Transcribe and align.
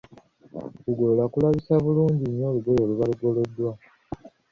Okugolola 0.81 1.23
kulabisa 1.33 1.73
bulungi 1.83 2.25
olugoye 2.49 2.79
oluba 2.85 3.03
lugoloddwa. 3.11 3.71